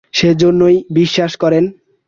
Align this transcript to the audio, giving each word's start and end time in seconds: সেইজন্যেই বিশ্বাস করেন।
সেইজন্যেই 0.13 0.77
বিশ্বাস 0.91 1.31
করেন। 1.35 1.63